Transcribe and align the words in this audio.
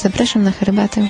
Zapraszam 0.00 0.42
na 0.42 0.50
herbatę. 0.50 1.08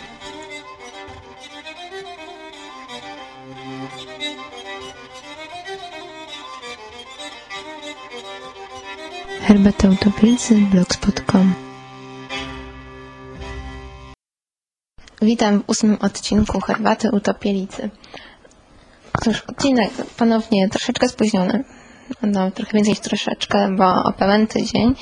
Herbata 9.40 9.88
Utopicy, 9.88 10.54
blogspot.com 10.54 11.54
Witam 15.22 15.62
w 15.62 15.68
ósmym 15.70 15.98
odcinku 16.00 16.60
Herbaty 16.60 17.10
Utopielicy. 17.12 17.90
Cóż, 19.24 19.40
odcinek 19.40 19.90
ponownie 20.16 20.68
troszeczkę 20.68 21.08
spóźniony. 21.08 21.64
No, 22.22 22.50
trochę 22.50 22.72
więcej 22.72 22.92
niż 22.92 23.00
troszeczkę, 23.00 23.76
bo 23.76 24.04
o 24.04 24.12
pełen 24.12 24.46
tydzień 24.46 24.94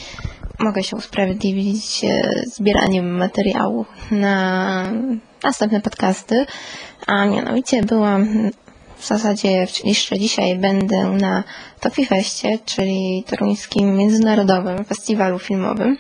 mogę 0.59 0.83
się 0.83 0.97
usprawiedliwić 0.97 2.05
e, 2.05 2.31
zbieraniem 2.47 3.17
materiału 3.17 3.85
na 4.11 4.85
następne 5.43 5.81
podcasty, 5.81 6.47
a 7.07 7.27
mianowicie 7.27 7.83
byłam 7.83 8.51
w 8.99 9.07
zasadzie 9.07 9.67
jeszcze 9.85 10.19
dzisiaj 10.19 10.59
będę 10.59 11.05
na 11.05 11.45
Tofi 11.81 12.07
Feście, 12.07 12.59
czyli 12.65 13.25
toruńskim 13.27 13.97
międzynarodowym 13.97 14.85
festiwalu 14.85 15.39
filmowym, 15.39 15.97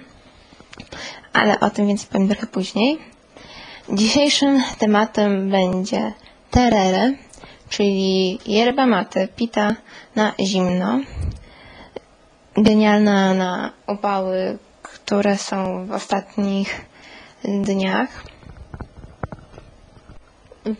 ale 1.33 1.61
o 1.61 1.70
tym 1.70 1.87
więcej 1.87 2.09
powiem 2.12 2.29
trochę 2.29 2.47
później. 2.47 2.98
Dzisiejszym 3.93 4.62
tematem 4.79 5.51
będzie 5.51 6.12
terere, 6.51 7.12
czyli 7.69 8.39
yerba 8.47 8.87
mate 8.87 9.29
pita 9.29 9.77
na 10.17 10.33
zimno. 10.41 11.01
Genialna 12.62 13.35
na 13.35 13.73
upały, 13.87 14.59
które 14.83 15.37
są 15.37 15.87
w 15.87 15.93
ostatnich 15.93 16.81
dniach. 17.45 18.25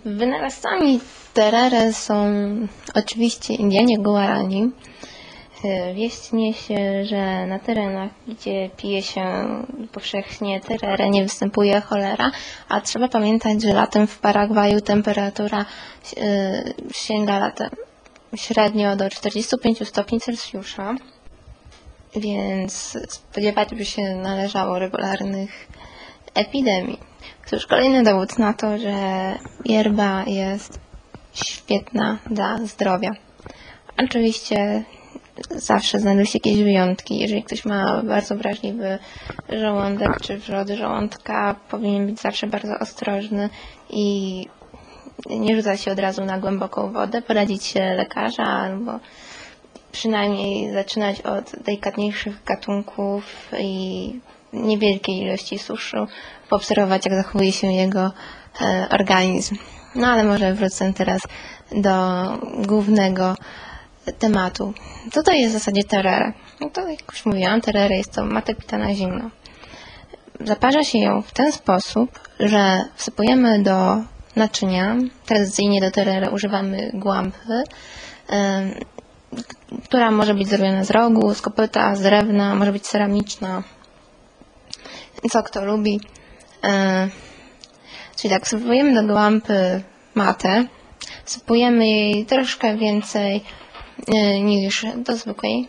Wynalazcami 0.05 1.01
terere 1.35 1.93
są 1.93 2.15
oczywiście 2.95 3.55
Indianie 3.55 3.99
Guarani. 3.99 4.71
Wieść 5.95 6.33
niesie, 6.33 7.05
że 7.05 7.47
na 7.47 7.59
terenach, 7.59 8.11
gdzie 8.29 8.71
pije 8.77 9.03
się 9.03 9.23
powszechnie 9.93 10.61
terere, 10.61 11.11
nie 11.11 11.23
występuje 11.23 11.81
cholera, 11.81 12.31
a 12.69 12.81
trzeba 12.81 13.09
pamiętać, 13.09 13.63
że 13.63 13.73
latem 13.73 14.07
w 14.07 14.19
Paragwaju 14.19 14.81
temperatura 14.81 15.65
sięga 16.93 17.39
latem 17.39 17.71
średnio 18.37 18.97
do 18.97 19.11
45 19.11 19.89
stopni 19.89 20.21
Celsjusza, 20.21 20.95
więc 22.17 22.99
spodziewać 23.09 23.75
by 23.75 23.85
się 23.85 24.03
należało 24.03 24.79
regularnych 24.79 25.69
epidemii. 26.35 26.99
Cóż, 27.47 27.67
kolejny 27.67 28.03
dowód 28.03 28.39
na 28.39 28.53
to, 28.53 28.79
że 28.79 28.95
yerba 29.65 30.25
jest 30.27 30.81
świetna 31.33 32.19
dla 32.31 32.59
zdrowia. 32.59 33.11
Oczywiście 34.05 34.85
zawsze 35.51 35.99
znajdą 35.99 36.25
się 36.25 36.39
jakieś 36.45 36.63
wyjątki. 36.63 37.19
Jeżeli 37.19 37.43
ktoś 37.43 37.65
ma 37.65 38.03
bardzo 38.03 38.37
wrażliwy 38.37 38.99
żołądek 39.61 40.21
czy 40.21 40.39
wrzody 40.39 40.77
żołądka, 40.77 41.57
powinien 41.71 42.07
być 42.07 42.21
zawsze 42.21 42.47
bardzo 42.47 42.79
ostrożny 42.79 43.51
i 43.91 44.47
nie 45.31 45.57
rzucać 45.57 45.81
się 45.81 45.93
od 45.93 45.99
razu 45.99 46.25
na 46.25 46.39
głęboką 46.39 46.93
wodę, 46.93 47.23
poradzić 47.23 47.65
się 47.65 47.81
lekarza 47.81 48.45
albo 48.45 49.01
przynajmniej 49.99 50.73
zaczynać 50.73 51.21
od 51.21 51.53
delikatniejszych 51.65 52.45
gatunków 52.45 53.53
i 53.59 54.21
niewielkiej 54.53 55.17
ilości 55.17 55.59
suszu, 55.59 55.97
poobserwować 56.51 57.07
jak 57.07 57.15
zachowuje 57.15 57.53
się 57.53 57.67
jego 57.67 58.13
e, 58.61 58.87
organizm. 58.91 59.57
No 59.95 60.07
ale 60.07 60.25
może 60.25 60.55
wrócę 60.55 60.93
teraz 60.93 61.23
do 61.73 61.93
głównego 62.67 63.37
tematu. 64.19 64.75
Co 65.13 65.23
to 65.23 65.33
jest 65.33 65.51
w 65.51 65.59
zasadzie 65.59 65.85
terere? 65.85 66.33
No 66.61 66.71
to 66.71 66.89
jak 66.89 67.13
już 67.13 67.27
mówiłam, 67.27 67.61
terere 67.61 67.97
jest 67.97 68.13
to 68.13 68.25
mate 68.25 68.55
pita 68.55 68.79
na 68.79 68.95
zimno. 68.95 69.31
Zaparza 70.41 70.83
się 70.83 70.99
ją 70.99 71.23
w 71.23 71.33
ten 71.33 71.53
sposób, 71.53 72.21
że 72.41 72.85
wsypujemy 72.95 73.63
do 73.63 73.97
naczynia, 74.37 74.97
tradycyjnie 75.27 75.81
do 75.81 75.91
terere 75.91 76.31
używamy 76.31 76.91
głąby, 76.95 77.65
która 79.85 80.11
może 80.11 80.35
być 80.35 80.49
zrobiona 80.49 80.85
z 80.85 80.91
rogu, 80.91 81.35
z 81.35 81.43
kopyta, 81.43 81.95
z 81.95 82.03
drewna, 82.03 82.55
może 82.55 82.73
być 82.73 82.83
ceramiczna, 82.83 83.63
co 85.31 85.43
kto 85.43 85.65
lubi. 85.65 86.01
Czyli 88.17 88.35
tak, 88.35 88.47
wsypujemy 88.47 89.03
do 89.03 89.13
głąby 89.13 89.83
matę, 90.15 90.65
wsypujemy 91.25 91.89
jej 91.89 92.27
troszkę 92.27 92.77
więcej 92.77 93.45
niż 94.43 94.87
do 94.97 95.17
zwykłej, 95.17 95.69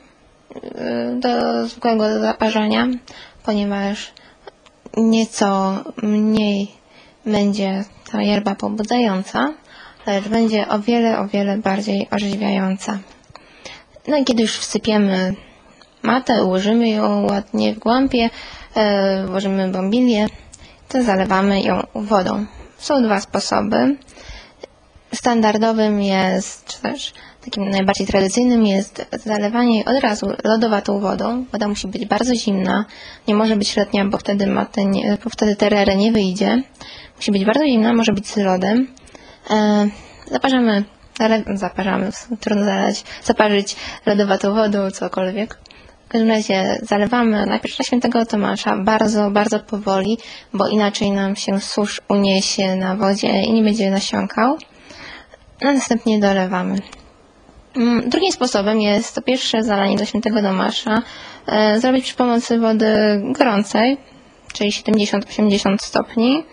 do 1.20 1.66
zwykłego 1.68 2.20
zaparzania, 2.20 2.88
ponieważ 3.44 4.14
nieco 4.98 5.78
mniej 6.04 6.72
będzie 7.26 7.84
ta 8.12 8.22
yerba 8.22 8.56
pobudzająca, 8.56 9.54
lecz 10.08 10.28
będzie 10.28 10.68
o 10.68 10.80
wiele, 10.80 11.20
o 11.20 11.28
wiele 11.28 11.58
bardziej 11.58 12.08
orzeźwiająca. 12.12 13.00
No 14.10 14.18
i 14.18 14.26
kiedy 14.26 14.42
już 14.42 14.58
wsypiemy 14.58 15.34
matę, 16.04 16.44
ułożymy 16.44 16.90
ją 16.90 17.26
ładnie 17.26 17.74
w 17.74 17.80
głąbie, 17.80 18.30
e, 18.76 19.26
włożymy 19.26 19.68
bombilię, 19.68 20.28
to 20.88 21.04
zalewamy 21.04 21.62
ją 21.62 21.84
wodą. 21.96 22.46
Są 22.78 23.04
dwa 23.04 23.20
sposoby. 23.20 23.98
Standardowym 25.14 26.02
jest, 26.02 26.66
czy 26.66 26.82
też 26.82 27.14
takim 27.46 27.70
najbardziej 27.70 28.08
tradycyjnym 28.08 28.66
jest 28.66 29.06
zalewanie 29.26 29.86
od 29.86 30.00
razu 30.00 30.32
lodowatą 30.44 31.00
wodą. 31.00 31.46
Woda 31.52 31.68
musi 31.68 31.88
być 31.88 32.06
bardzo 32.06 32.36
zimna, 32.36 32.86
nie 33.28 33.36
może 33.36 33.56
być 33.56 33.76
letnia, 33.76 34.06
bo 34.06 34.18
wtedy, 34.18 34.48
matę 34.48 34.82
bo 35.24 35.30
wtedy 35.30 35.56
terere 35.56 35.96
nie 35.96 36.12
wyjdzie. 36.12 36.64
Musi 37.16 37.32
być 37.32 37.46
bardzo 37.46 37.66
zimna, 37.66 37.94
może 37.94 38.14
być 38.14 38.28
z 38.28 38.38
lodem. 38.38 38.88
E, 39.50 39.90
zaparzamy, 41.54 42.10
trudno 42.40 42.66
zalać, 42.66 43.04
zaparzyć 43.24 43.76
lodowatą 44.06 44.54
wodą, 44.54 44.92
cokolwiek. 44.92 45.60
W 46.10 46.12
każdym 46.12 46.30
razie 46.30 46.80
zalewamy 46.82 47.46
najpierw 47.46 47.80
na 47.80 47.86
świętego 47.86 48.26
Tomasza 48.26 48.78
bardzo, 48.78 49.32
bardzo 49.32 49.60
powoli, 49.60 50.18
bo 50.54 50.68
inaczej 50.68 51.12
nam 51.12 51.36
się 51.36 51.60
susz 51.60 52.02
uniesie 52.10 52.76
na 52.76 52.96
wodzie 52.96 53.42
i 53.42 53.54
nie 53.54 53.64
będzie 53.64 53.92
nasiąkał. 53.92 54.58
A 55.62 55.74
następnie 55.74 56.20
dolewamy. 56.20 56.76
Mm, 57.76 58.10
drugim 58.10 58.32
sposobem 58.32 58.82
jest 58.82 59.16
to 59.16 59.22
pierwsze 59.22 59.64
zalanie 59.64 59.98
do 59.98 60.06
świętego 60.06 60.42
Tomasza 60.42 61.02
e, 61.48 61.80
zrobić 61.80 62.04
przy 62.04 62.16
pomocy 62.16 62.60
wody 62.60 63.22
gorącej, 63.38 63.98
czyli 64.54 64.72
70-80 64.72 65.78
stopni. 65.82 66.44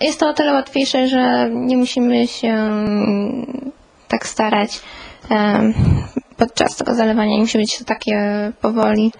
Jest 0.00 0.20
to 0.20 0.28
o 0.28 0.34
tyle 0.34 0.52
łatwiejsze, 0.52 1.08
że 1.08 1.50
nie 1.52 1.76
musimy 1.76 2.26
się 2.26 2.70
tak 4.08 4.26
starać 4.26 4.80
podczas 6.36 6.76
tego 6.76 6.94
zalewania. 6.94 7.32
Nie 7.32 7.40
musi 7.40 7.58
być 7.58 7.78
to 7.78 7.84
takie 7.84 8.16
powoli. 8.60 9.12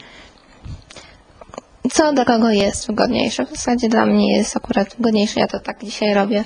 Co 1.92 2.12
dla 2.12 2.24
kogo 2.24 2.50
jest 2.50 2.86
wygodniejsze? 2.86 3.46
W 3.46 3.50
zasadzie 3.50 3.88
dla 3.88 4.06
mnie 4.06 4.36
jest 4.36 4.56
akurat 4.56 4.94
wygodniejsze. 4.96 5.40
Ja 5.40 5.46
to 5.46 5.60
tak 5.60 5.84
dzisiaj 5.84 6.14
robię, 6.14 6.44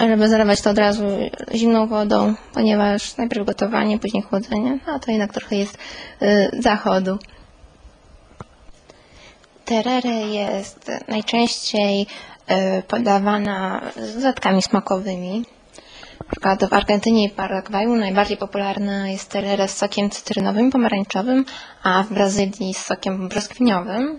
żeby 0.00 0.28
zalewać 0.28 0.60
to 0.60 0.70
od 0.70 0.78
razu 0.78 1.04
zimną 1.54 1.86
wodą, 1.86 2.34
ponieważ 2.54 3.16
najpierw 3.16 3.46
gotowanie, 3.46 3.98
później 3.98 4.22
chłodzenie, 4.22 4.78
a 4.86 4.98
to 4.98 5.10
jednak 5.10 5.32
trochę 5.32 5.56
jest 5.56 5.78
y, 6.22 6.50
zachodu. 6.62 7.18
Terere 9.64 10.10
jest 10.10 10.90
najczęściej 11.08 12.02
y, 12.02 12.82
podawana 12.82 13.80
z 13.96 14.14
dodatkami 14.14 14.62
smakowymi. 14.62 15.44
Na 16.24 16.30
przykład 16.30 16.64
w 16.70 16.72
Argentynie 16.72 17.24
i 17.24 17.30
Paragwaju 17.30 17.96
najbardziej 17.96 18.36
popularna 18.36 19.08
jest 19.08 19.30
terere 19.30 19.68
z 19.68 19.76
sokiem 19.76 20.10
cytrynowym, 20.10 20.70
pomarańczowym, 20.70 21.44
a 21.82 22.02
w 22.02 22.12
Brazylii 22.12 22.74
z 22.74 22.84
sokiem 22.84 23.28
brzoskwiniowym. 23.28 24.18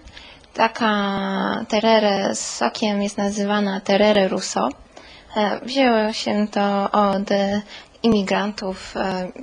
Taka 0.54 1.66
terere 1.68 2.36
z 2.36 2.56
sokiem 2.56 3.02
jest 3.02 3.18
nazywana 3.18 3.82
terere 3.82 4.28
russo. 4.28 4.70
Wzięło 5.62 6.14
się 6.14 6.48
to 6.52 6.92
od 6.92 7.30
imigrantów 8.04 8.94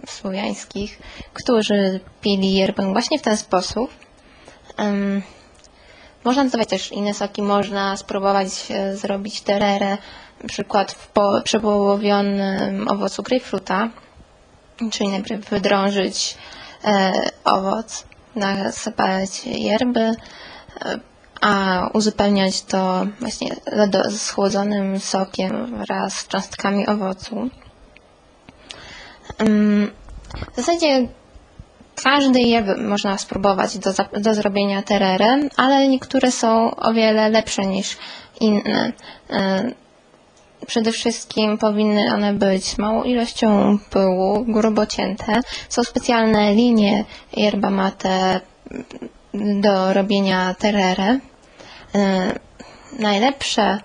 słowiańskich, 0.06 0.98
którzy 1.32 2.00
pili 2.20 2.54
yerbę 2.54 2.92
właśnie 2.92 3.18
w 3.18 3.22
ten 3.22 3.36
sposób. 3.36 3.90
Można 6.24 6.44
dodawać 6.44 6.69
też 6.69 6.92
inne 6.92 7.14
soki, 7.14 7.42
można 7.42 7.96
spróbować 7.96 8.48
zrobić 8.94 9.40
terere, 9.40 9.98
na 10.42 10.48
przykład 10.48 10.92
w 10.92 11.08
po, 11.08 11.40
przepołowionym 11.44 12.88
owocu 12.88 13.22
grejpfruta, 13.22 13.90
czyli 14.90 15.10
najpierw 15.10 15.50
wydrążyć 15.50 16.36
e, 16.84 17.12
owoc, 17.44 18.04
nasypać 18.34 19.46
yerby, 19.46 20.00
e, 20.00 20.14
a 21.40 21.88
uzupełniać 21.94 22.62
to 22.62 23.06
właśnie 23.20 23.56
schłodzonym 24.16 25.00
sokiem 25.00 25.78
wraz 25.78 26.14
z 26.14 26.28
cząstkami 26.28 26.86
owocu. 26.86 27.50
Ym, 29.40 29.90
W 30.52 30.56
zasadzie 30.56 31.08
każdy 31.94 32.40
je 32.40 32.76
można 32.78 33.18
spróbować 33.18 33.78
do, 33.78 33.90
do 34.20 34.34
zrobienia 34.34 34.82
terere, 34.82 35.38
ale 35.56 35.88
niektóre 35.88 36.30
są 36.30 36.76
o 36.76 36.92
wiele 36.92 37.28
lepsze 37.28 37.66
niż 37.66 37.96
inne. 38.40 38.92
Ym, 39.30 39.74
Przede 40.66 40.92
wszystkim 40.92 41.58
powinny 41.58 42.14
one 42.14 42.32
być 42.32 42.78
małą 42.78 43.02
ilością 43.02 43.78
pyłu, 43.90 44.44
grubo 44.48 44.86
cięte. 44.86 45.40
Są 45.68 45.84
specjalne 45.84 46.54
linie 46.54 47.04
yerba 47.36 47.70
mate 47.70 48.40
do 49.34 49.92
robienia 49.92 50.54
terere. 50.54 51.18
E, 51.94 52.32
Najlepsze 52.98 53.62
e, 53.62 53.80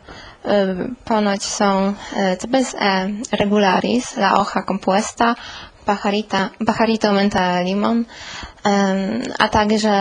ponoć 1.06 1.44
są 1.44 1.94
e, 2.16 2.38
CBSE 2.38 3.10
regularis, 3.32 4.18
La 4.18 4.30
Hoja 4.30 4.66
Compuesta, 4.66 5.36
Pajarita, 5.88 6.50
Pajarito 6.66 7.12
Menta 7.14 7.62
Limon, 7.62 8.06
a 9.40 9.48
także 9.48 9.96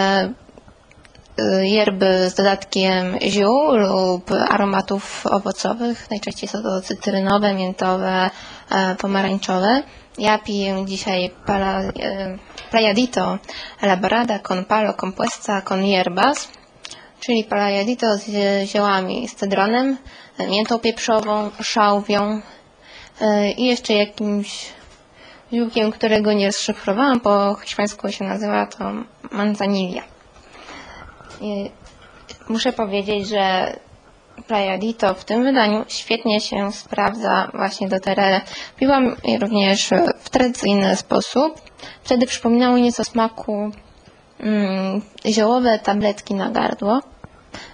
y, 1.39 1.67
yerby 1.67 2.31
z 2.31 2.35
dodatkiem 2.35 3.19
ziół 3.23 3.77
lub 3.77 4.33
aromatów 4.49 5.27
owocowych. 5.27 6.11
Najczęściej 6.11 6.49
są 6.49 6.63
to 6.63 6.81
cytrynowe, 6.81 7.55
miętowe, 7.55 8.31
e, 8.71 8.95
pomarańczowe. 8.95 9.83
Ja 10.19 10.39
piję 10.39 10.85
dzisiaj 10.87 11.31
para, 11.47 11.81
e, 11.81 11.93
Playadito 12.71 13.39
elaborada 13.83 14.39
con 14.39 14.65
palo 14.65 14.95
compuesta 14.95 15.63
con 15.63 15.83
hierbas, 15.83 16.49
czyli 17.21 17.45
Playadito 17.45 18.17
z 18.17 18.25
ziołami, 18.65 19.29
z 19.29 19.35
cedronem, 19.35 19.97
miętą 20.49 20.79
pieprzową, 20.79 21.51
szałwią 21.61 22.41
e, 23.21 23.51
i 23.53 23.65
jeszcze 23.65 23.95
jakimś 23.95 24.76
ziółkiem, 25.53 25.93
którego 25.93 26.33
nie 26.33 26.47
rozszyfrowałam, 26.47 27.21
po 27.21 27.57
hiszpańsku 27.63 28.13
się 28.13 28.25
nazywa 28.25 28.67
to 28.67 28.93
manzanilla. 29.31 30.03
Muszę 32.49 32.73
powiedzieć, 32.73 33.29
że 33.29 33.77
Playadito 34.47 35.15
w 35.15 35.25
tym 35.25 35.45
wydaniu 35.45 35.85
świetnie 35.89 36.41
się 36.41 36.73
sprawdza 36.73 37.51
właśnie 37.55 37.89
do 37.89 38.01
terere. 38.01 38.41
Piłam 38.77 39.17
je 39.25 39.39
również 39.39 39.91
w 40.21 40.31
tradycyjny 40.31 40.97
sposób. 40.97 41.61
Wtedy 42.05 42.27
przypominały 42.27 42.81
nieco 42.81 43.05
smaku 43.05 43.71
mm, 44.41 45.03
ziołowe 45.27 45.79
tabletki 45.79 46.35
na 46.35 46.51
gardło. 46.51 47.01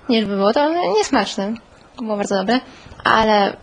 Nie 0.08 0.22
było 0.26 0.52
to 0.52 0.88
niesmaczne. 0.98 1.54
Było 1.96 2.16
bardzo 2.16 2.34
dobre, 2.34 2.60
ale 3.04 3.56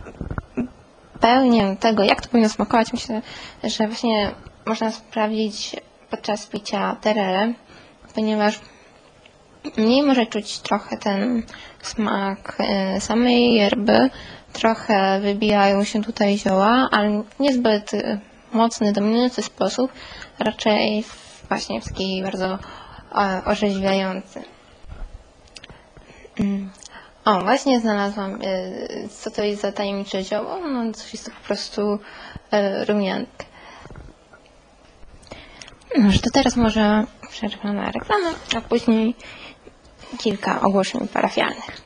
pełnię 1.20 1.76
tego, 1.80 2.02
jak 2.02 2.20
to 2.20 2.28
powinno 2.28 2.48
smakować, 2.48 2.92
myślę, 2.92 3.22
że 3.64 3.86
właśnie 3.86 4.30
można 4.66 4.90
sprawdzić 4.90 5.76
podczas 6.10 6.46
picia 6.46 6.96
terere, 7.00 7.52
ponieważ 8.14 8.60
mniej 9.76 10.02
może 10.02 10.26
czuć 10.26 10.58
trochę 10.58 10.96
ten 10.96 11.42
smak 11.82 12.56
e, 12.58 13.00
samej 13.00 13.54
yerby, 13.54 14.10
trochę 14.52 15.20
wybijają 15.20 15.84
się 15.84 16.02
tutaj 16.02 16.38
zioła, 16.38 16.88
ale 16.92 17.22
niezbyt 17.40 17.90
mocny, 18.52 18.92
dominujący 18.92 19.42
sposób, 19.42 19.92
raczej 20.38 21.04
właśnie 21.48 21.80
w 21.80 21.84
taki 21.84 22.22
bardzo 22.22 22.58
e, 23.14 23.42
orzeźwiający. 23.44 24.42
O, 27.24 27.40
właśnie 27.40 27.80
znalazłam, 27.80 28.38
e, 28.42 29.08
co 29.08 29.30
to 29.30 29.44
jest 29.44 29.62
za 29.62 29.72
tajemnicze 29.72 30.24
zioło. 30.24 30.58
No, 30.60 30.92
coś 30.92 31.12
jest 31.12 31.24
to 31.24 31.30
po 31.30 31.46
prostu 31.46 31.98
e, 32.50 32.84
rumianek. 32.84 33.28
No, 35.98 36.10
to 36.22 36.30
teraz 36.32 36.56
może 36.56 37.04
przerwa 37.30 37.72
na 37.72 37.90
reklamę, 37.90 38.28
a 38.56 38.60
później 38.60 39.14
kilka 40.18 40.60
ogłoszeń 40.60 41.08
parafialnych. 41.08 41.80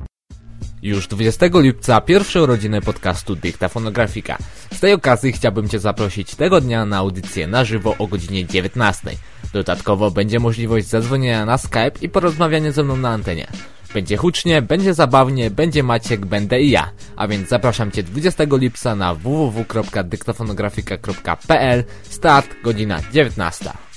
Już 0.85 1.09
20 1.09 1.47
lipca 1.55 2.01
pierwsze 2.01 2.43
urodziny 2.43 2.81
podcastu 2.81 3.37
Dyktafonografika. 3.37 4.39
Z 4.73 4.81
tej 4.81 4.93
okazji 4.93 5.33
chciałbym 5.33 5.69
Cię 5.69 5.79
zaprosić 5.79 6.35
tego 6.35 6.61
dnia 6.61 6.87
na 6.87 6.97
audycję 6.97 7.47
na 7.47 7.65
żywo 7.65 7.95
o 7.99 8.07
godzinie 8.07 8.47
19. 8.47 9.11
Dodatkowo 9.53 10.11
będzie 10.11 10.41
możliwość 10.41 10.87
zadzwonienia 10.87 11.47
na 11.47 11.59
Skype 11.59 11.93
i 12.03 12.09
porozmawiania 12.09 12.73
ze 12.73 12.83
mną 12.83 12.97
na 12.97 13.11
antenie. 13.11 13.47
Będzie 13.95 14.17
hucznie, 14.17 14.63
będzie 14.63 14.95
zabawnie, 14.95 15.51
będzie 15.51 15.83
Maciek, 15.83 16.27
będę 16.27 16.61
i 16.61 16.71
ja. 16.71 16.91
A 17.17 17.29
więc 17.29 17.49
zapraszam 17.49 17.91
Cię 17.91 18.03
20 18.03 18.45
lipca 18.51 18.97
na 18.97 19.15
www.dyktafonografika.pl 19.15 21.85
Start 22.03 22.49
godzina 22.63 23.01
19. 23.13 23.94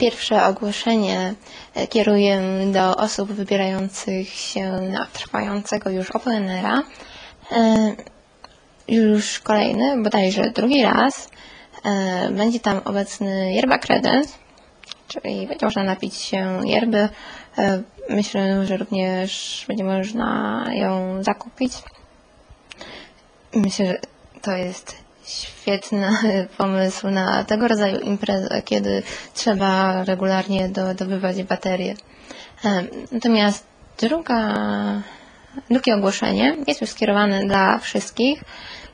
Pierwsze 0.00 0.44
ogłoszenie 0.44 1.34
e, 1.74 1.86
kieruję 1.86 2.42
do 2.72 2.96
osób 2.96 3.32
wybierających 3.32 4.28
się 4.28 4.70
na 4.70 5.06
trwającego 5.12 5.90
już 5.90 6.10
OpenR'a. 6.10 6.82
E, 7.52 7.94
Już 8.88 9.40
kolejny, 9.40 10.02
bodajże 10.02 10.50
drugi 10.50 10.82
raz. 10.82 11.30
E, 11.84 12.30
Będzie 12.30 12.60
tam 12.60 12.80
obecny 12.84 13.52
yerba 13.54 13.78
credence, 13.78 14.34
czyli 15.08 15.46
będzie 15.46 15.66
można 15.66 15.84
napić 15.84 16.14
się 16.14 16.60
yerby. 16.64 17.08
Myślę, 18.10 18.66
że 18.66 18.76
również 18.76 19.64
będzie 19.68 19.84
można 19.84 20.64
ją 20.72 21.22
zakupić. 21.22 21.72
Myślę, 23.54 23.86
że 23.86 23.98
to 24.42 24.56
jest 24.56 24.96
świetny 25.30 26.08
pomysł 26.58 27.10
na 27.10 27.44
tego 27.44 27.68
rodzaju 27.68 28.00
imprezę, 28.00 28.62
kiedy 28.62 29.02
trzeba 29.34 30.04
regularnie 30.04 30.68
dobywać 30.94 31.42
baterie. 31.42 31.94
Natomiast 33.12 33.66
druga, 34.00 34.54
drugie 35.70 35.94
ogłoszenie 35.94 36.56
jest 36.66 36.80
już 36.80 36.90
skierowane 36.90 37.46
dla 37.46 37.78
wszystkich. 37.78 38.44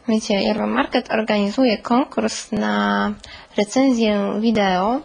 Wiecie, 0.09 0.35
Yerba 0.35 0.67
Market 0.67 1.11
organizuje 1.11 1.78
konkurs 1.78 2.52
na 2.52 3.12
recenzję 3.57 4.40
wideo. 4.40 5.00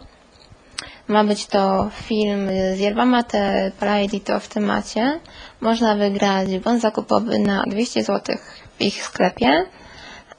Ma 1.08 1.24
być 1.24 1.46
to 1.46 1.90
film 2.02 2.48
z 2.76 2.78
Yerba 2.78 3.04
Mate 3.04 3.72
Palaidito 3.80 4.40
w 4.40 4.48
temacie. 4.48 5.20
Można 5.60 5.94
wygrać 5.96 6.58
bon 6.58 6.80
zakupowy 6.80 7.38
na 7.38 7.64
200 7.66 8.02
zł 8.02 8.36
w 8.78 8.82
ich 8.82 9.04
sklepie 9.04 9.64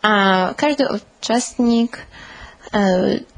a 0.03 0.53
każdy 0.57 0.86
uczestnik 1.22 1.98
e, 2.74 2.79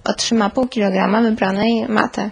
otrzyma 0.03 0.50
pół 0.50 0.67
kilograma 0.67 1.22
wybranej 1.22 1.88
maty. 1.89 2.31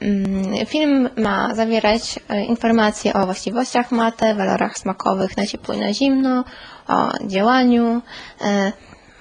Mm, 0.00 0.66
Film 0.66 1.08
ma 1.16 1.54
zawierać 1.54 2.20
e, 2.28 2.44
informacje 2.44 3.12
o 3.14 3.24
właściwościach 3.26 3.92
maty, 3.92 4.34
walorach 4.34 4.78
smakowych 4.78 5.36
na 5.36 5.46
ciepło 5.46 5.74
i 5.74 5.78
na 5.80 5.92
zimno, 5.92 6.44
o 6.88 7.10
działaniu 7.26 8.02
e, 8.40 8.72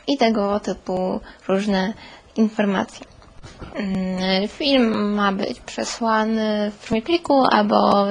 i 0.08 0.18
tego 0.18 0.60
typu 0.60 1.20
różne 1.48 1.94
informacje. 2.36 3.06
Mm, 3.76 4.48
Film 4.48 5.14
ma 5.14 5.32
być 5.32 5.60
przesłany 5.60 6.72
w 6.72 6.86
formie 6.86 7.02
pliku 7.02 7.44
albo 7.52 8.06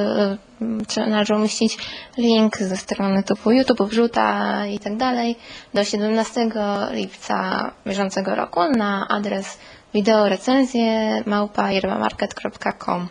należy 0.96 1.34
umieścić 1.34 1.78
link 2.16 2.56
ze 2.58 2.76
strony 2.76 3.22
typu 3.22 3.50
YouTube, 3.50 3.82
wrzuta 3.82 4.66
i 4.66 4.78
tak 4.78 4.96
dalej 4.96 5.36
do 5.74 5.84
17 5.84 6.50
lipca 6.92 7.70
bieżącego 7.86 8.34
roku 8.34 8.60
na 8.76 9.08
adres 9.08 9.58
wideorecenzje 9.94 11.22
małpa.yerbamarket.com 11.26 13.08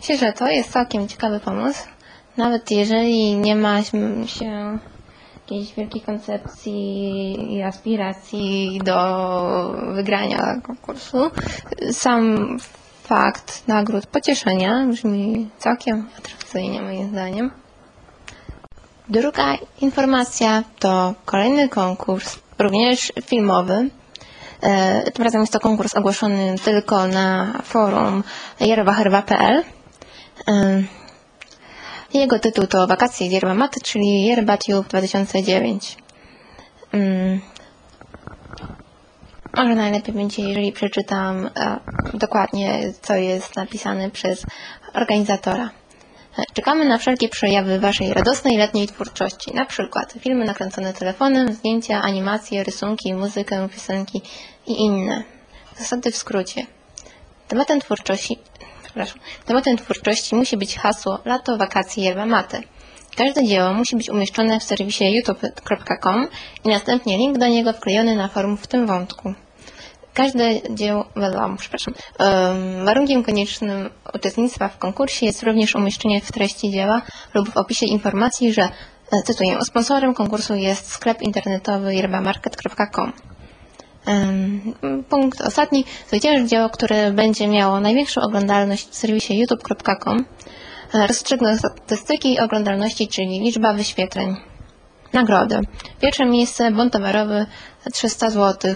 Myślę, 0.00 0.18
że 0.18 0.32
to 0.32 0.48
jest 0.48 0.72
całkiem 0.72 1.08
ciekawy 1.08 1.40
pomysł. 1.40 1.88
Nawet 2.36 2.70
jeżeli 2.70 3.36
nie 3.36 3.56
ma 3.56 3.82
się 4.26 4.78
jakiejś 5.34 5.74
wielkiej 5.74 6.00
koncepcji 6.00 7.54
i 7.56 7.62
aspiracji 7.62 8.80
do 8.84 9.74
wygrania 9.94 10.60
konkursu, 10.62 11.30
sam 11.92 12.36
fakt 13.04 13.62
nagród 13.68 14.06
pocieszenia 14.06 14.86
brzmi 14.90 15.48
całkiem 15.58 16.08
atrakcyjnie 16.18 16.82
moim 16.82 17.08
zdaniem. 17.08 17.50
Druga 19.08 19.54
informacja 19.80 20.62
to 20.78 21.14
kolejny 21.24 21.68
konkurs, 21.68 22.38
również 22.58 23.12
filmowy. 23.26 23.90
E, 24.62 25.10
Tym 25.10 25.24
razem 25.24 25.40
jest 25.40 25.52
to 25.52 25.60
konkurs 25.60 25.94
ogłoszony 25.94 26.54
tylko 26.64 27.06
na 27.06 27.52
forum 27.62 28.24
yerbaherba.pl. 28.60 29.62
E, 30.48 30.82
Jego 32.14 32.38
tytuł 32.38 32.66
to 32.66 32.86
Wakacje 32.86 33.28
z 33.28 33.32
Yerba 33.32 33.54
Mate, 33.54 33.80
czyli 33.80 34.24
Yerba 34.24 34.56
Tube 34.56 34.88
2009. 34.88 35.96
Może 39.56 39.74
najlepiej 39.74 40.14
będzie, 40.14 40.42
jeżeli 40.42 40.72
przeczytam 40.72 41.46
e, 41.46 41.80
dokładnie, 42.14 42.92
co 43.02 43.14
jest 43.14 43.56
napisane 43.56 44.10
przez 44.10 44.46
organizatora. 44.94 45.70
E, 46.38 46.42
Czekamy 46.52 46.84
na 46.84 46.98
wszelkie 46.98 47.28
przejawy 47.28 47.80
Waszej 47.80 48.14
radosnej 48.14 48.56
letniej 48.56 48.86
twórczości, 48.86 49.54
na 49.54 49.64
przykład 49.64 50.14
filmy 50.20 50.44
nakręcone 50.44 50.92
telefonem, 50.92 51.52
zdjęcia, 51.52 52.02
animacje, 52.02 52.64
rysunki, 52.64 53.14
muzykę, 53.14 53.68
piosenki 53.68 54.22
i 54.66 54.72
inne. 54.72 55.22
Zasady 55.78 56.10
w 56.10 56.16
skrócie. 56.16 56.66
Tematem 57.48 57.80
twórczości, 57.80 58.38
przepraszam, 58.84 59.18
tematem 59.46 59.76
twórczości 59.76 60.36
musi 60.36 60.56
być 60.56 60.78
hasło 60.78 61.18
Lato, 61.24 61.56
wakacje, 61.58 62.04
yerba 62.04 62.26
mate. 62.26 62.60
Każde 63.16 63.44
dzieło 63.44 63.74
musi 63.74 63.96
być 63.96 64.10
umieszczone 64.10 64.60
w 64.60 64.62
serwisie 64.62 65.04
youtube.com 65.04 66.28
i 66.64 66.68
następnie 66.68 67.18
link 67.18 67.38
do 67.38 67.46
niego 67.46 67.72
wklejony 67.72 68.16
na 68.16 68.28
forum 68.28 68.56
w 68.56 68.66
tym 68.66 68.86
wątku. 68.86 69.34
Każde 70.14 70.60
dzieło, 70.70 71.06
um, 71.16 71.56
przepraszam, 71.56 71.94
warunkiem 72.84 73.22
koniecznym 73.22 73.90
uczestnictwa 74.14 74.68
w 74.68 74.78
konkursie 74.78 75.26
jest 75.26 75.42
również 75.42 75.74
umieszczenie 75.74 76.20
w 76.20 76.32
treści 76.32 76.70
dzieła 76.70 77.02
lub 77.34 77.50
w 77.50 77.56
opisie 77.56 77.86
informacji, 77.86 78.52
że, 78.52 78.62
e, 78.62 79.22
cytuję, 79.24 79.58
sponsorem 79.64 80.14
konkursu 80.14 80.54
jest 80.54 80.92
sklep 80.92 81.22
internetowy 81.22 81.94
yerbamarket.com. 81.94 83.12
Punkt 85.08 85.40
ostatni. 85.40 85.84
Zwycięży 86.08 86.48
dzieło, 86.48 86.68
które 86.70 87.12
będzie 87.12 87.48
miało 87.48 87.80
największą 87.80 88.20
oglądalność 88.20 88.88
w 88.88 88.94
serwisie 88.94 89.38
youtube.com. 89.38 90.24
E, 90.94 91.06
Rozstrzygną 91.06 91.58
statystyki 91.58 92.40
oglądalności, 92.40 93.08
czyli 93.08 93.40
liczba 93.40 93.72
wyświetleń. 93.72 94.36
Nagrody. 95.12 95.60
Pierwsze 96.00 96.26
miejsce 96.26 96.70
bon 96.70 96.90
towarowy 96.90 97.46
300 97.92 98.30
zł. 98.30 98.74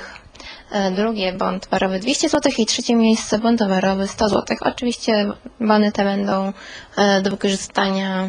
E, 0.71 0.91
Drugie 0.91 1.33
bon 1.33 1.61
towarowy 1.61 1.99
200 1.99 2.29
zł 2.29 2.53
i 2.59 2.67
trzecie 2.67 2.95
miejsce 2.95 3.39
bon 3.39 3.57
towarowy 3.57 4.09
100 4.09 4.29
zł. 4.29 4.57
Oczywiście 4.61 5.33
bony 5.61 5.93
te 5.93 6.05
będą 6.05 6.53
e, 6.97 7.23
do 7.23 7.31
wykorzystania 7.31 8.29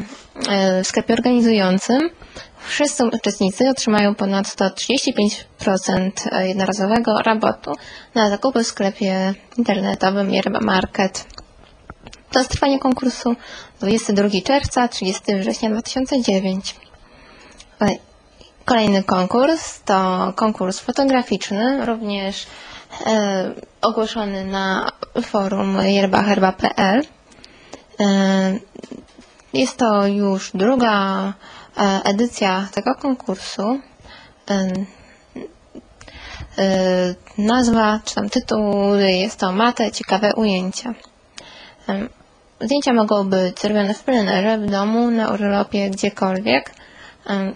e, 0.50 0.84
w 0.84 0.88
sklepie 0.88 1.14
organizującym. 1.14 2.10
Wszyscy 2.68 3.06
uczestnicy 3.06 3.70
otrzymają 3.70 4.16
ponadto 4.16 4.66
35% 4.66 6.12
jednorazowego 6.42 7.18
rabatu 7.22 7.72
na 8.16 8.30
zakupy 8.30 8.64
w 8.64 8.68
sklepie 8.68 9.34
internetowym 9.58 10.34
Yerba 10.34 10.60
Market. 10.60 11.26
To 12.32 12.40
jest 12.40 12.52
trwanie 12.52 12.80
konkursu 12.80 13.36
22 13.80 14.30
czerwca, 14.46 14.88
30 14.88 15.36
września 15.36 15.70
2009. 15.70 16.76
Kolej- 18.70 18.86
Kolejny 18.86 19.04
konkurs 19.04 19.82
to 19.86 20.34
konkurs 20.36 20.80
fotograficzny, 20.80 21.86
również 21.86 22.48
e, 23.06 23.52
ogłoszony 23.82 24.46
na 24.46 24.92
forum 25.22 25.78
yerbaherba.pl. 25.84 27.02
E, 28.00 28.60
jest 29.54 29.78
to 29.78 30.08
już 30.08 30.52
druga 30.54 31.34
e, 31.78 32.00
edycja 32.04 32.68
tego 32.74 32.96
konkursu. 32.96 33.80
E, 34.52 34.72
e, 36.58 37.16
nazwa, 37.38 38.00
czy 38.06 38.16
tam 38.16 38.30
tytuł 38.30 38.96
jest 38.96 39.40
to 39.40 39.52
Mate 39.52 39.92
Ciekawe 39.92 40.34
Ujęcia. 40.36 40.94
Em, 41.88 42.10
Zdjęcia 42.62 42.94
mogą 42.94 43.30
być 43.30 43.60
zrobione 43.60 43.94
w 43.94 44.04
plenerze, 44.04 44.58
w 44.58 44.72
domu, 44.72 45.12
na 45.12 45.30
urlopie, 45.30 45.90
gdziekolwiek. 45.90 46.79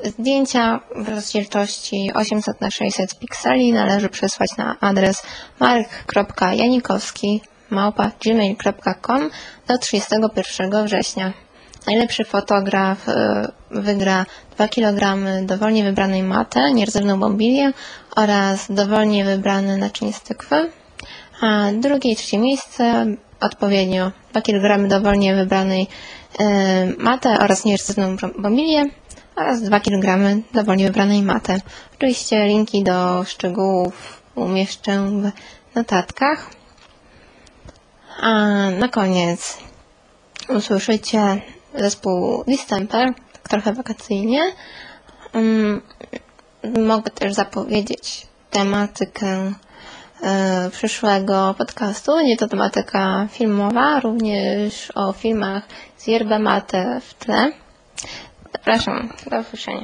Zdjęcia 0.04 0.80
w 0.96 1.10
rozdzielczości 1.10 2.12
800 2.14 2.62
na 2.62 2.72
600 2.72 3.20
pikseli 3.20 3.74
należy 3.74 4.10
przesłać 4.10 4.58
na 4.58 4.80
adres 4.80 5.24
mark.janikowski 5.60 7.42
gmail.com 8.24 9.30
do 9.68 9.78
31 9.78 10.86
września. 10.86 11.34
Najlepszy 11.88 12.26
fotograf 12.26 13.10
y, 13.10 13.14
wygra 13.72 14.26
2 14.56 14.68
kg 14.68 15.18
dowolnie 15.46 15.84
wybranej 15.84 16.24
maty, 16.24 16.60
nierdzewną 16.74 17.20
bombilię 17.20 17.72
oraz 18.16 18.72
dowolnie 18.72 19.26
wybrane 19.26 19.78
naczynie 19.78 20.14
z 20.14 20.22
tykwy. 20.22 20.72
A 21.42 21.72
drugie 21.74 22.12
i 22.12 22.16
trzecie 22.16 22.38
miejsce 22.38 23.06
odpowiednio 23.40 24.12
2 24.32 24.42
kg 24.42 24.88
dowolnie 24.88 25.36
wybranej 25.36 25.88
y, 26.40 26.44
maty 26.98 27.30
oraz 27.30 27.66
nierdzewną 27.66 28.18
bombilię 28.40 28.86
oraz 29.36 29.62
2 29.62 29.80
kg 29.80 30.36
dowolnie 30.54 30.86
wybranej 30.86 31.22
maty. 31.22 31.62
Oczywiście 31.96 32.46
linki 32.46 32.84
do 32.84 33.24
szczegółów 33.24 34.22
umieszczę 34.36 35.08
w 35.72 35.76
notatkach. 35.76 36.50
A 38.22 38.30
na 38.80 38.88
koniec 38.88 39.58
usłyszycie 40.50 41.42
zespół 41.76 42.44
Distemper, 42.48 43.14
trochę 43.50 43.74
wakacyjnie. 43.74 44.42
Mm, 45.34 45.82
Mogę 46.88 47.12
też 47.12 47.34
zapowiedzieć 47.34 48.28
tematykę 48.52 49.54
e, 50.24 50.70
przyszłego 50.72 51.56
podcastu. 51.58 52.12
Będzie 52.16 52.38
to 52.38 52.48
tematyka 52.48 53.28
filmowa, 53.32 54.00
również 54.00 54.92
o 54.96 55.14
filmach 55.14 55.64
z 55.98 56.08
Yerba 56.08 56.40
Mate 56.40 57.02
w 57.02 57.14
tle. 57.14 57.52
Zapraszam, 58.66 59.10
do 59.32 59.40
usłyszenia. 59.40 59.84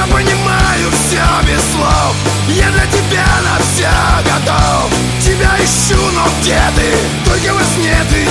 Я 0.00 0.06
понимаю 0.06 0.90
все 0.92 1.20
без 1.46 1.60
слов 1.74 2.16
Я 2.48 2.70
для 2.70 2.86
тебя 2.86 3.26
на 3.44 3.58
все 3.62 3.90
готов 4.24 4.90
Тебя 5.20 5.54
ищу, 5.58 6.00
но 6.14 6.24
где 6.40 6.58
ты? 6.74 7.30
Только 7.30 7.52
во 7.52 7.60
сне 7.74 7.94
ты, 8.08 8.26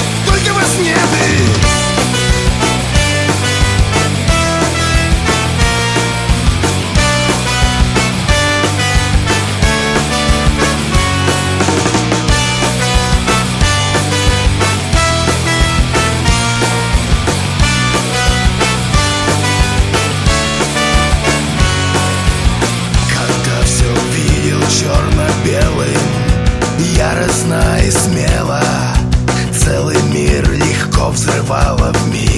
Яростно 27.29 27.77
и 27.85 27.91
смело. 27.91 28.59
Целый 29.53 30.01
мир 30.11 30.51
легко 30.51 31.09
взрывало 31.11 31.93
в 31.93 32.11
миг 32.11 32.28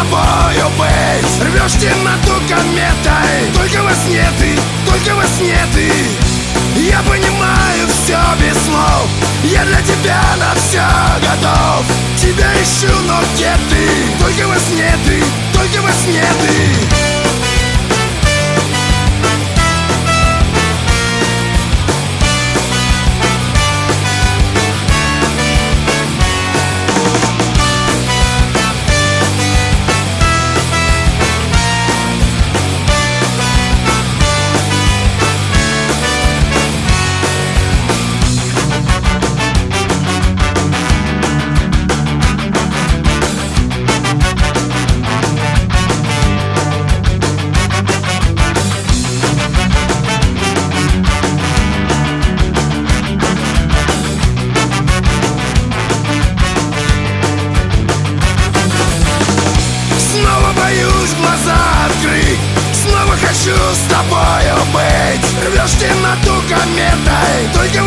тобою 0.00 0.70
быть. 0.78 1.42
Рвешь 1.42 1.72
темноту 1.72 2.40
кометой. 2.48 3.52
Только 3.54 3.82
во 3.82 3.92
сне 3.94 4.24
ты, 4.38 4.58
только 4.86 5.14
во 5.14 5.24
сне 5.24 5.58
ты. 5.74 5.90
Я 6.80 7.00
понимаю 7.02 7.88
все 7.88 8.18
без 8.40 8.56
слов. 8.64 9.08
Я 9.44 9.64
для 9.64 9.80
тебя 9.82 10.22
на 10.38 10.54
все 10.54 10.86
готов. 11.20 11.84
Тебя 12.16 12.50
ищу, 12.62 12.92
но 13.06 13.20
где 13.34 13.52
ты? 13.68 14.24
Только 14.24 14.48
во 14.48 14.58
сне 14.58 14.90
ты, 15.06 15.22
только 15.52 15.82
во 15.82 15.90
сне 15.90 16.24
ты 16.40 17.09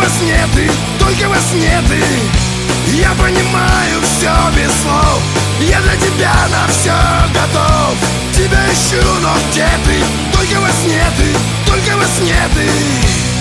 во 0.03 0.09
сне 0.09 0.37
ты, 0.53 0.69
только 0.99 1.29
вас 1.29 1.39
сне 1.51 1.81
ты. 1.87 2.01
Я 2.95 3.11
понимаю 3.11 4.01
все 4.01 4.31
без 4.55 4.71
слов. 4.81 5.21
Я 5.61 5.79
для 5.81 5.95
тебя 5.95 6.33
на 6.51 6.67
все 6.67 6.93
готов. 7.33 7.95
Тебя 8.33 8.65
ищу, 8.71 9.01
но 9.21 9.33
где 9.49 9.67
ты? 9.85 10.03
Только 10.33 10.59
вас 10.59 10.73
сне 10.83 11.03
ты, 11.17 11.71
только 11.71 11.97
вас 11.97 12.09
сне 12.17 12.35
ты. 12.55 13.32